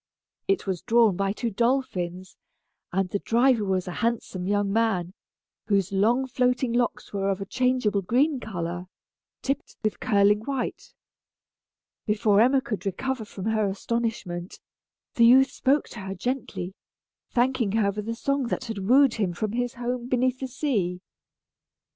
It 0.47 0.65
was 0.65 0.81
drawn 0.81 1.15
by 1.15 1.31
two 1.31 1.51
dolphins, 1.51 2.35
and 2.91 3.07
the 3.11 3.19
driver 3.19 3.63
was 3.63 3.87
a 3.87 3.91
handsome 4.01 4.47
young 4.47 4.73
man, 4.73 5.13
whose 5.67 5.91
long 5.91 6.25
floating 6.25 6.73
locks 6.73 7.13
were 7.13 7.29
of 7.29 7.39
a 7.39 7.45
changeable 7.45 8.01
green 8.01 8.39
color, 8.39 8.87
tipped 9.43 9.75
with 9.83 9.99
curling 9.99 10.39
white. 10.45 10.95
Before 12.07 12.41
Emma 12.41 12.61
could 12.61 12.83
recover 12.83 13.25
from 13.25 13.45
her 13.45 13.67
astonishment, 13.67 14.59
the 15.13 15.25
youth 15.27 15.51
spoke 15.51 15.87
to 15.89 15.99
her 15.99 16.15
gently, 16.15 16.73
thanking 17.29 17.73
her 17.73 17.91
for 17.91 18.01
the 18.01 18.15
song 18.15 18.47
that 18.47 18.65
had 18.65 18.79
wooed 18.79 19.13
him 19.13 19.33
from 19.33 19.51
his 19.51 19.75
home 19.75 20.07
beneath 20.07 20.39
the 20.39 20.47
sea. 20.47 20.99